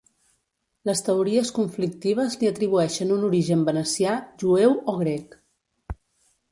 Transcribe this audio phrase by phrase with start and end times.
[0.89, 5.39] Les teories conflictives li atribueixen un origen venecià, jueu o grec.